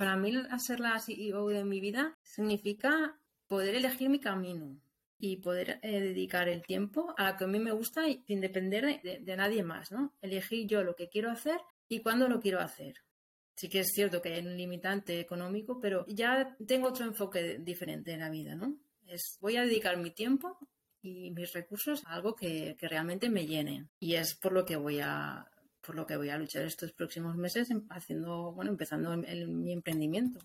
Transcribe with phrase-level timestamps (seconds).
[0.00, 4.80] Para mí, hacer la CEO de mi vida significa poder elegir mi camino
[5.18, 9.02] y poder eh, dedicar el tiempo a lo que a mí me gusta sin depender
[9.02, 10.14] de, nadie más, ¿no?
[10.22, 12.94] Elegir yo lo que quiero hacer y cuándo lo quiero hacer.
[13.56, 18.12] Sí que es cierto que hay un limitante económico, pero ya tengo otro enfoque diferente
[18.12, 18.78] en la vida, ¿no?
[19.06, 20.56] Es, voy a dedicar mi tiempo
[21.02, 23.90] y mis recursos a algo que, realmente me llene.
[23.98, 25.49] Y es por lo que voy a
[25.84, 30.40] por lo que voy a luchar estos próximos meses em, haciendo, bueno, empezando mi emprendimiento.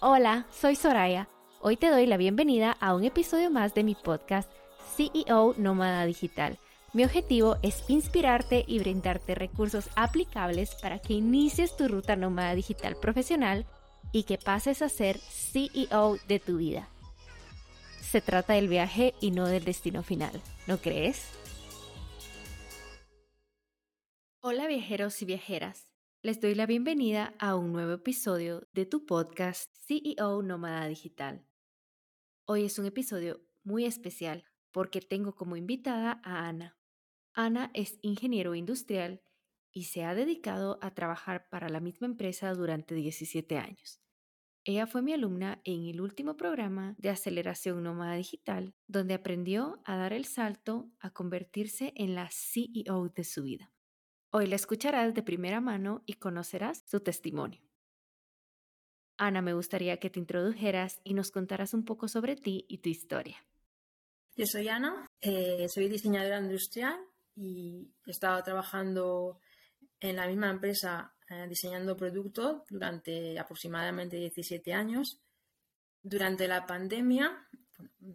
[0.00, 1.28] Hola, soy Soraya.
[1.60, 4.50] Hoy te doy la bienvenida a un episodio más de mi podcast
[4.96, 6.58] CEO Nómada Digital.
[6.92, 12.96] Mi objetivo es inspirarte y brindarte recursos aplicables para que inicies tu ruta nómada digital
[12.96, 13.66] profesional
[14.12, 16.88] y que pases a ser CEO de tu vida.
[18.10, 21.28] Se trata del viaje y no del destino final, ¿no crees?
[24.40, 29.70] Hola viajeros y viajeras, les doy la bienvenida a un nuevo episodio de tu podcast
[29.84, 31.44] CEO Nómada Digital.
[32.46, 36.78] Hoy es un episodio muy especial porque tengo como invitada a Ana.
[37.34, 39.20] Ana es ingeniero industrial
[39.70, 44.00] y se ha dedicado a trabajar para la misma empresa durante 17 años.
[44.64, 49.96] Ella fue mi alumna en el último programa de aceleración nómada digital, donde aprendió a
[49.96, 53.72] dar el salto a convertirse en la CEO de su vida.
[54.30, 57.62] Hoy la escucharás de primera mano y conocerás su testimonio.
[59.16, 62.88] Ana, me gustaría que te introdujeras y nos contaras un poco sobre ti y tu
[62.88, 63.36] historia.
[64.36, 66.96] Yo soy Ana, eh, soy diseñadora industrial
[67.34, 69.40] y he estado trabajando
[69.98, 75.20] en la misma empresa eh, diseñando productos durante aproximadamente 17 años.
[76.02, 77.46] Durante la pandemia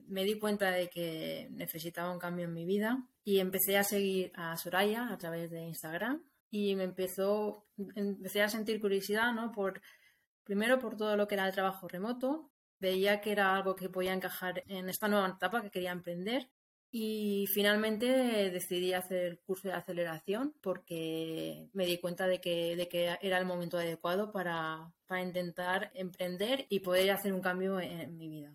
[0.08, 4.32] me di cuenta de que necesitaba un cambio en mi vida y empecé a seguir
[4.36, 9.52] a Soraya a través de Instagram y me empezó, empecé a sentir curiosidad, ¿no?
[9.52, 9.82] Por,
[10.44, 14.14] primero por todo lo que era el trabajo remoto, veía que era algo que podía
[14.14, 16.50] encajar en esta nueva etapa que quería emprender
[16.96, 18.06] y finalmente
[18.52, 23.40] decidí hacer el curso de aceleración porque me di cuenta de que, de que era
[23.40, 28.54] el momento adecuado para, para, intentar emprender y poder hacer un cambio en mi vida.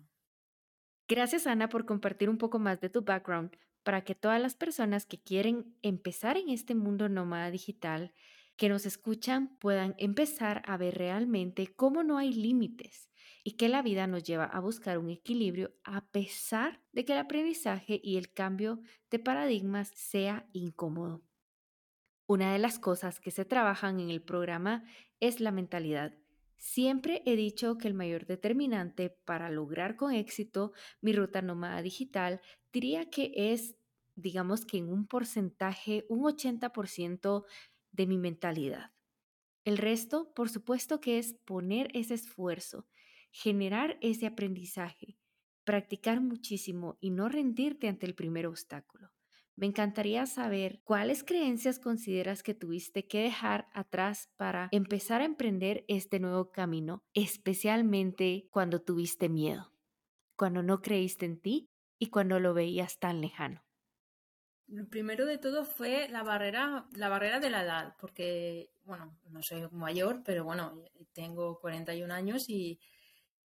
[1.09, 5.05] Gracias Ana por compartir un poco más de tu background para que todas las personas
[5.05, 8.13] que quieren empezar en este mundo nómada digital,
[8.55, 13.08] que nos escuchan, puedan empezar a ver realmente cómo no hay límites
[13.43, 17.19] y que la vida nos lleva a buscar un equilibrio a pesar de que el
[17.19, 21.23] aprendizaje y el cambio de paradigmas sea incómodo.
[22.27, 24.83] Una de las cosas que se trabajan en el programa
[25.19, 26.13] es la mentalidad.
[26.57, 32.41] Siempre he dicho que el mayor determinante para lograr con éxito mi ruta nómada digital
[32.73, 33.77] diría que es,
[34.15, 37.45] digamos que en un porcentaje, un 80%
[37.91, 38.91] de mi mentalidad.
[39.63, 42.85] El resto, por supuesto que es poner ese esfuerzo,
[43.31, 45.17] generar ese aprendizaje,
[45.63, 49.11] practicar muchísimo y no rendirte ante el primer obstáculo.
[49.55, 55.83] Me encantaría saber cuáles creencias consideras que tuviste que dejar atrás para empezar a emprender
[55.89, 59.73] este nuevo camino, especialmente cuando tuviste miedo,
[60.37, 61.69] cuando no creíste en ti
[61.99, 63.65] y cuando lo veías tan lejano.
[64.67, 69.41] Lo primero de todo fue la barrera, la barrera de la edad, porque, bueno, no
[69.41, 70.73] soy mayor, pero bueno,
[71.11, 72.79] tengo 41 años y,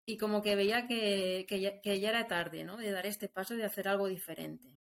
[0.09, 2.77] y como que veía que, ya, era tarde, ¿no?
[2.77, 4.79] De dar este paso de hacer algo diferente.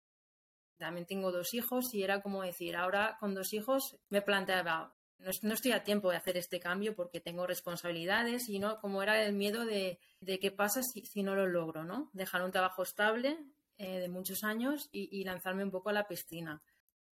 [0.77, 4.95] También tengo dos hijos y era como decir, ahora con dos hijos me planteaba,
[5.41, 9.21] no, estoy a tiempo de hacer este cambio porque tengo responsabilidades y no, como era
[9.21, 12.09] el miedo de, qué pasa si, no lo logro, ¿no?
[12.13, 13.37] Dejar un trabajo estable
[13.77, 16.63] eh, de muchos años y, lanzarme un poco a la piscina.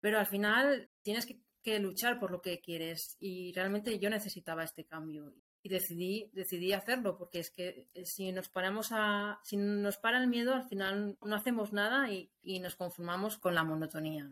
[0.00, 4.64] Pero al final tienes que, que luchar por lo que quieres y realmente yo necesitaba
[4.64, 5.32] este cambio
[5.62, 10.18] y decidí, decidí hacerlo, porque es que eh, si nos paramos a, si nos para
[10.18, 14.30] el miedo, al final no hacemos nada y, nos conformamos con la monotonía.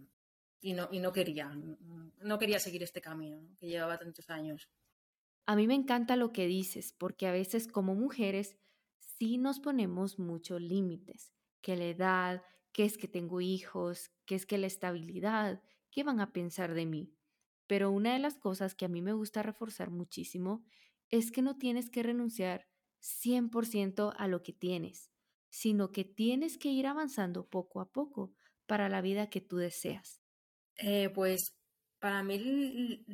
[0.60, 1.56] Y no, y no quería,
[2.20, 4.68] no quería seguir este camino que llevaba tantos años.
[5.46, 8.56] A mí me encanta lo que dices, porque a veces como mujeres
[9.18, 12.42] sí nos ponemos muchos límites, que la edad,
[12.72, 16.86] que es que tengo hijos, que es que la estabilidad, ¿qué van a pensar de
[16.86, 17.14] mí?
[17.66, 20.64] Pero una de las cosas que a mí me gusta reforzar muchísimo
[21.10, 22.68] es que no tienes que renunciar
[23.00, 25.10] 100% a lo que tienes,
[25.50, 28.34] sino que tienes que ir avanzando poco a poco
[28.66, 30.20] para la vida que tú deseas.
[30.76, 31.58] Eh, pues
[31.98, 33.04] para mí el,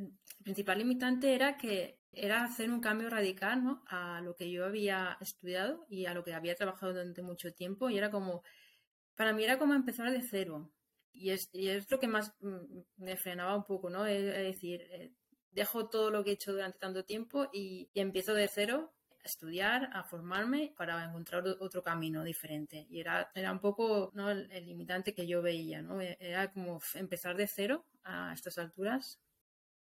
[0.42, 3.82] principal limitante era que era hacer un cambio radical ¿no?
[3.88, 7.90] a lo que yo había estudiado y a lo que había trabajado durante mucho tiempo
[7.90, 8.42] y era como,
[9.16, 10.70] para mí era como empezar de cero.
[11.12, 14.04] Y es, y es lo que más mm, me frenaba un poco, ¿no?
[14.04, 15.12] Es, decir, eh,
[15.54, 18.92] dejo todo lo que he hecho durante tanto tiempo y, empiezo de cero
[19.22, 22.86] a estudiar, a formarme para encontrar otro camino diferente.
[22.90, 24.30] Y era, era un poco ¿no?
[24.30, 26.00] el, limitante que yo veía, ¿no?
[26.00, 29.20] E, era como empezar de cero a estas alturas.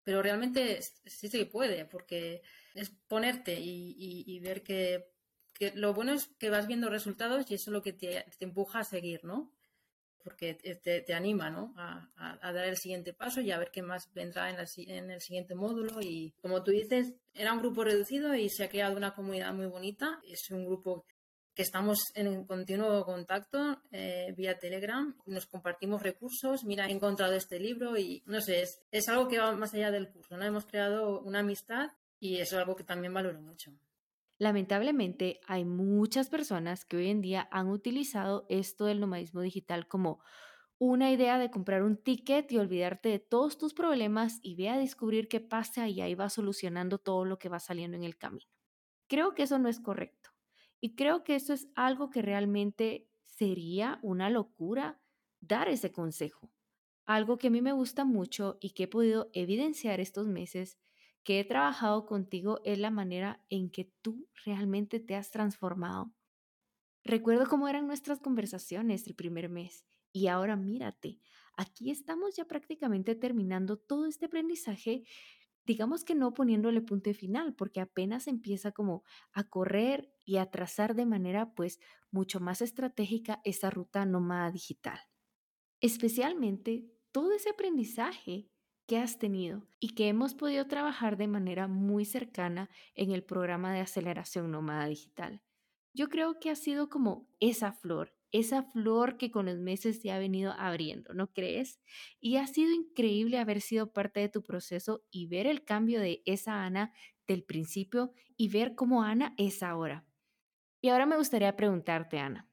[0.04, 2.42] Pero realmente sí se puede, porque
[2.74, 5.10] es ponerte y, ver que,
[5.74, 8.84] lo bueno es que vas viendo resultados y eso es lo que te empuja a
[8.84, 9.52] seguir, ¿no?
[10.26, 11.72] Porque te, anima ¿no?
[11.76, 12.08] a,
[12.52, 14.56] dar el siguiente paso y a ver qué más vendrá en,
[14.88, 16.00] en, el siguiente módulo.
[16.00, 19.66] Y como tú dices, era un grupo reducido y se ha creado una comunidad muy
[19.66, 20.18] bonita.
[20.26, 21.04] Es un grupo
[21.54, 27.60] que estamos en continuo contacto eh, vía Telegram, nos compartimos recursos, mira, he encontrado este
[27.60, 30.44] libro y no sé, es, es algo que va más allá del curso, ¿no?
[30.44, 33.72] Hemos creado una amistad y eso es algo que también valoro mucho.
[34.38, 40.20] Lamentablemente, hay muchas personas que hoy en día han utilizado esto del nomadismo digital como
[40.78, 44.76] una idea de comprar un ticket y olvidarte de todos tus problemas y ve a
[44.78, 48.46] descubrir qué pasa y ahí va solucionando todo lo que va saliendo en el camino.
[49.08, 50.30] Creo que eso no es correcto
[50.80, 55.02] y creo que eso es algo que realmente sería una locura
[55.40, 56.50] dar ese consejo.
[57.06, 60.78] Algo que a mí me gusta mucho y que he podido evidenciar estos meses
[61.26, 66.14] que he trabajado contigo es la manera en que tú realmente te has transformado.
[67.02, 71.18] Recuerdo cómo eran nuestras conversaciones el primer mes y ahora mírate,
[71.56, 75.02] aquí estamos ya prácticamente terminando todo este aprendizaje,
[75.64, 79.02] digamos que no poniéndole punto final, porque apenas empieza como
[79.32, 81.80] a correr y a trazar de manera pues
[82.12, 85.00] mucho más estratégica esa ruta nómada digital.
[85.80, 88.48] Especialmente todo ese aprendizaje
[88.86, 93.72] que has tenido y que hemos podido trabajar de manera muy cercana en el programa
[93.72, 95.42] de aceleración nómada digital.
[95.92, 100.12] Yo creo que ha sido como esa flor, esa flor que con los meses se
[100.12, 101.80] ha venido abriendo, ¿no crees?
[102.20, 106.22] Y ha sido increíble haber sido parte de tu proceso y ver el cambio de
[106.26, 106.92] esa Ana
[107.26, 110.04] del principio y ver cómo Ana es ahora.
[110.80, 112.48] Y ahora me gustaría preguntarte, Ana,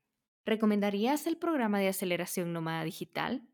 [0.46, 3.48] ¿recomendarías el programa de aceleración nómada digital?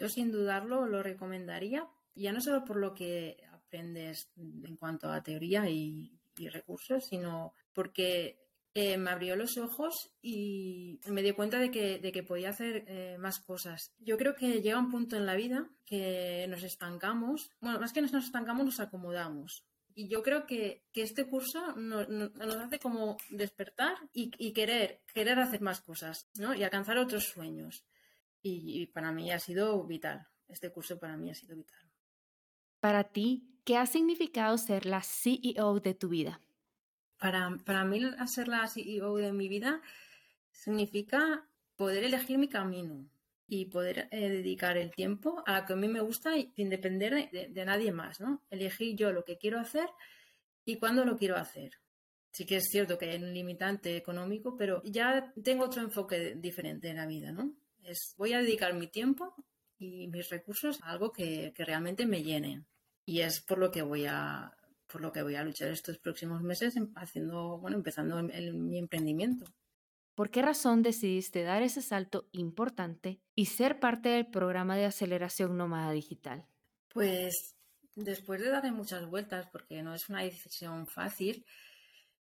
[0.00, 5.22] Yo sin dudarlo lo recomendaría, ya no solo por lo que aprendes en cuanto a
[5.22, 6.16] teoría y,
[6.50, 8.38] recursos, sino porque
[8.72, 13.40] eh, me abrió los ojos y me di cuenta de que, podía hacer eh, más
[13.40, 13.92] cosas.
[13.98, 18.00] Yo creo que llega un punto en la vida que nos estancamos, bueno, más que
[18.00, 19.66] nos estancamos, nos acomodamos.
[19.94, 22.08] Y yo creo que, este curso nos,
[22.56, 26.54] hace como despertar y, y, querer, querer hacer más cosas, ¿no?
[26.54, 27.84] Y alcanzar otros sueños
[28.42, 30.26] y, para mí ha sido vital.
[30.48, 31.78] Este curso para mí ha sido vital.
[32.80, 36.40] Para ti, ¿qué ha significado ser la CEO de tu vida?
[37.18, 39.82] Para, para mí, ser la CEO de mi vida
[40.50, 41.46] significa
[41.76, 43.06] poder elegir mi camino
[43.46, 47.30] y poder eh, dedicar el tiempo a lo que a mí me gusta sin depender
[47.30, 48.42] de, de, nadie más, ¿no?
[48.48, 49.88] Elegir yo lo que quiero hacer
[50.64, 51.72] y cuándo lo quiero hacer.
[52.32, 56.88] Sí que es cierto que hay un limitante económico, pero ya tengo otro enfoque diferente
[56.88, 57.52] en la vida, ¿no?
[58.16, 59.34] Voy a dedicar mi tiempo
[59.78, 62.64] y mis recursos a algo que, realmente me llene.
[63.04, 64.56] Y es por lo que voy a
[64.86, 69.44] por lo que voy a luchar estos próximos meses haciendo, bueno, empezando mi emprendimiento.
[70.16, 75.56] ¿Por qué razón decidiste dar ese salto importante y ser parte del programa de aceleración
[75.56, 76.44] nómada digital?
[76.92, 77.54] Pues
[77.94, 81.46] después de darle muchas vueltas, porque no es una decisión fácil,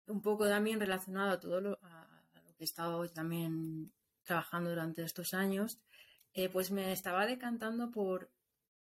[0.07, 3.93] un poco también relacionado a todo lo, a lo que he estado también
[4.31, 5.81] trabajando durante estos años,
[6.35, 8.31] eh, pues me estaba decantando por,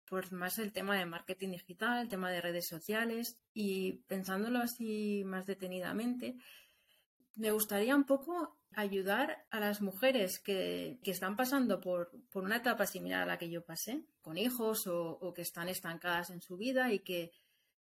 [0.07, 5.23] por más el tema de marketing digital, el tema de redes sociales y pensándolo así
[5.25, 6.37] más detenidamente,
[7.35, 13.23] me gustaría un poco ayudar a las mujeres que, están pasando por, una etapa similar
[13.23, 16.99] a la que yo pasé, con hijos o, que están estancadas en su vida y
[16.99, 17.31] que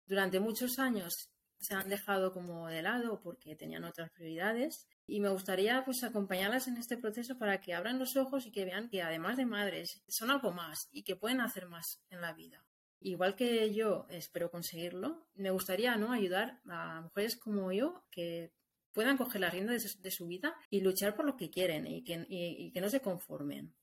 [0.06, 5.30] durante muchos años se han dejado como de lado porque tenían otras prioridades y me
[5.30, 9.02] gustaría pues acompañarlas en este proceso para que abran los ojos y que vean que
[9.02, 12.66] además de madres son algo más y que pueden hacer más en la vida.
[13.00, 16.12] Igual que yo espero conseguirlo, me gustaría ¿no?
[16.12, 18.52] ayudar a mujeres como yo que
[18.92, 22.82] puedan coger la rienda de su, vida y luchar por lo que quieren y que,
[22.82, 23.74] no se conformen.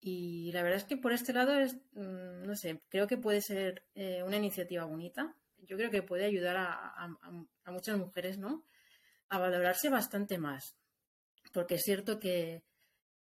[0.00, 3.40] Y la verdad es que por este lado es, mm, no sé, creo que puede
[3.40, 5.36] ser eh, una iniciativa bonita.
[5.58, 8.64] Yo creo que puede ayudar a muchas mujeres, ¿no?
[9.30, 10.76] A valorarse bastante más.
[11.52, 12.62] Porque es cierto que,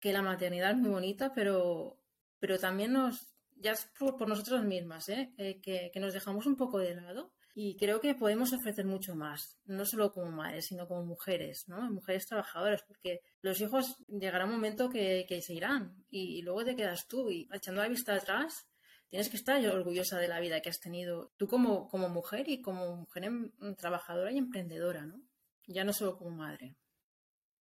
[0.01, 1.97] la maternidad es muy bonita, pero,
[2.39, 5.33] pero también nos, ya es por, nosotros mismas, ¿eh?
[5.37, 9.57] Eh, que, nos dejamos un poco de lado Y creo que podemos ofrecer mucho más,
[9.65, 11.89] no solo como madres, sino como mujeres, ¿no?
[11.89, 17.07] Mujeres trabajadoras, porque los hijos llegará un momento que, se irán y, luego te quedas
[17.07, 18.67] tú y echando la vista atrás,
[19.09, 22.61] tienes que estar orgullosa de la vida que has tenido tú como, como mujer y
[22.61, 25.21] como mujer em, trabajadora y emprendedora, ¿no?
[25.67, 26.75] Ya no solo como madre.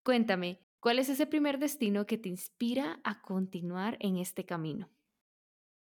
[0.02, 4.90] Cuéntame, ¿cuál es ese primer destino que te inspira a continuar en este camino?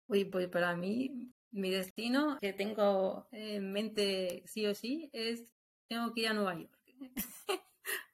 [0.07, 5.53] Uy, pues para mí mi destino que tengo en mente sí o sí es
[5.87, 6.79] tengo que ir a Nueva York.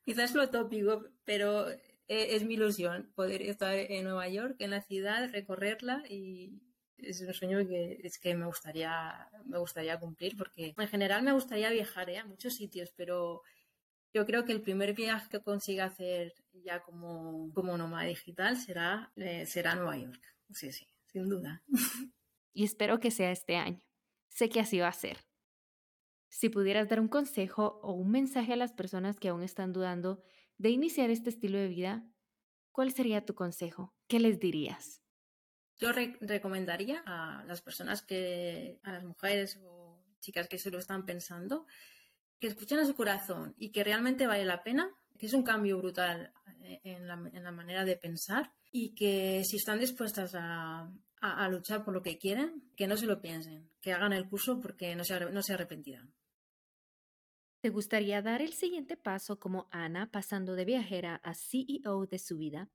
[0.05, 4.81] Quizás lo tópico, pero e, es, mi ilusión poder estar en Nueva York, en la
[4.81, 6.61] ciudad, recorrerla y
[6.97, 11.33] es un sueño que es que me gustaría me gustaría cumplir porque en general me
[11.33, 12.17] gustaría viajar ¿eh?
[12.17, 13.43] a muchos sitios, pero
[14.13, 16.33] yo creo que el primer viaje que consiga hacer
[16.63, 20.21] ya como, como nómada digital será, eh, será Nueva York.
[20.51, 21.63] Sí, sí, sin duda.
[22.53, 23.81] y espero que sea este año.
[24.29, 25.17] Sé que así va a ser.
[26.29, 30.23] Si pudieras dar un consejo o un mensaje a las personas que aún están dudando
[30.57, 32.07] de iniciar este estilo de vida,
[32.71, 33.95] ¿cuál sería tu consejo?
[34.07, 35.01] ¿Qué les dirías?
[35.77, 41.05] Yo recomendaría a las personas que, a las mujeres o chicas que se lo están
[41.05, 41.67] pensando,
[42.39, 45.77] que escuchen a su corazón y que realmente vale la pena, que es un cambio
[45.77, 50.91] brutal eh, en la, manera de pensar y que si están dispuestas a,
[51.21, 54.59] a, luchar por lo que quieren, que no se lo piensen, que hagan el curso
[54.59, 56.13] porque no se, no se arrepentirán.
[57.61, 62.37] ¿Te gustaría dar el siguiente paso como Ana pasando de viajera a CEO de su
[62.37, 62.69] vida?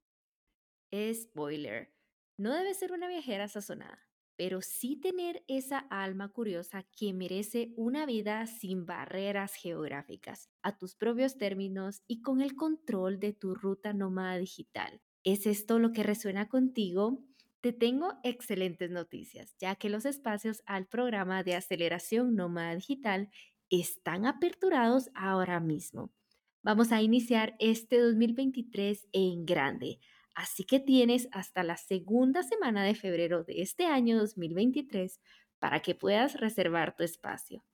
[0.92, 1.94] Spoiler,
[2.36, 3.98] no debe ser una viajera sazonada,
[4.42, 10.96] pero sí tener esa alma curiosa que merece una vida sin barreras geográficas, a tus
[10.96, 15.00] propios términos y con el control de tu ruta nómada digital.
[15.22, 17.24] ¿Es esto lo que resuena contigo?
[17.60, 23.30] Te tengo excelentes noticias, ya que los espacios al programa de aceleración nómada digital
[23.70, 26.10] están aperturados ahora mismo.
[26.64, 30.00] Vamos a iniciar este 2023 en grande,
[30.34, 35.20] así que tienes hasta la segunda semana de febrero de este año 2023
[35.58, 37.64] para que puedas reservar tu espacio.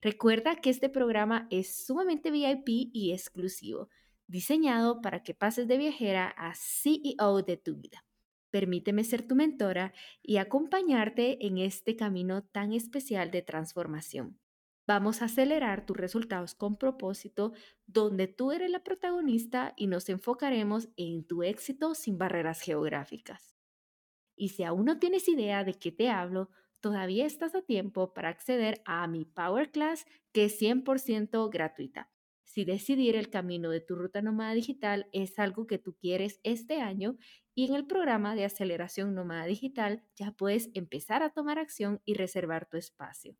[0.00, 3.88] Recuerda que este programa es sumamente VIP y exclusivo,
[4.26, 8.04] diseñado para que pases de viajera a CEO de tu vida.
[8.50, 14.41] Permíteme ser tu mentora y acompañarte en este camino tan especial de transformación.
[14.86, 17.52] Vamos a acelerar tus resultados con propósito,
[17.86, 23.54] donde tú eres la protagonista y nos enfocaremos en tu éxito sin barreras geográficas.
[24.34, 28.28] Y si aún no tienes idea de qué te hablo, todavía estás a tiempo para
[28.28, 32.10] acceder a mi Power Class, que es 100% gratuita.
[32.44, 36.80] Si decidir el camino de tu ruta nómada digital es algo que tú quieres este
[36.80, 37.16] año
[37.54, 42.14] y en el programa de aceleración nómada digital ya puedes empezar a tomar acción y
[42.14, 43.36] reservar tu espacio.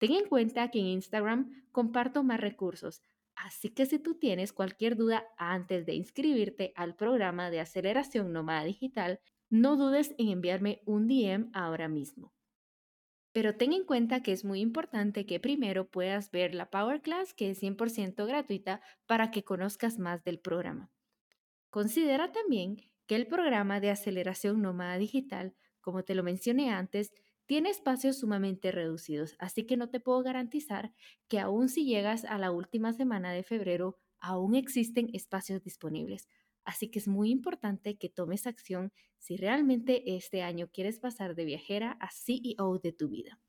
[0.00, 3.02] Ten en cuenta que en Instagram comparto más recursos,
[3.36, 8.64] así que si tú tienes cualquier duda antes de inscribirte al programa de aceleración nómada
[8.64, 12.32] digital, no dudes en enviarme un DM ahora mismo.
[13.32, 17.34] Pero ten en cuenta que es muy importante que primero puedas ver la Power Class,
[17.34, 20.90] que es 100% gratuita, para que conozcas más del programa.
[21.68, 27.12] Considera también que el programa de aceleración nómada digital, como te lo mencioné antes,
[27.50, 30.92] tiene espacios sumamente reducidos, así que no te puedo garantizar
[31.26, 36.28] que aún si llegas a la última semana de febrero, aún existen espacios disponibles.
[36.62, 41.44] Así que es muy importante que tomes acción si realmente este año quieres pasar de
[41.44, 43.40] viajera a CEO de tu vida.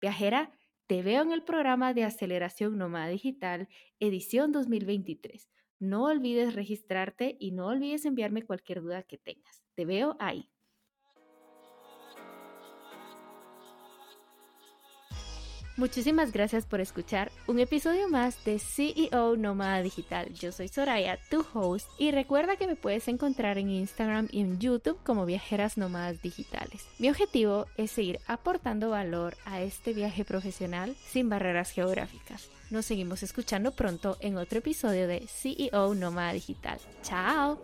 [0.00, 3.68] Viajera, te veo en el programa de aceleración nómada digital,
[4.00, 9.62] edición 2023 no olvides registrarte y no olvides enviarme cualquier duda que tengas.
[9.74, 10.48] Te veo ahí.
[15.76, 20.32] Muchísimas gracias por escuchar un episodio más de CEO Nómada Digital.
[20.32, 24.60] Yo soy Soraya, tu host, y recuerda que me puedes encontrar en Instagram y en
[24.60, 26.86] YouTube como Viajeras Nómadas Digitales.
[27.00, 32.48] Mi objetivo es seguir aportando valor a este viaje profesional sin barreras geográficas.
[32.70, 36.78] Nos seguimos escuchando pronto en otro episodio de CEO Nómada Digital.
[37.02, 37.60] ¡Chao!